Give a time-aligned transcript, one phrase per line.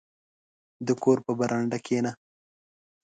[0.87, 2.11] •د کور په برنډه کښېنه.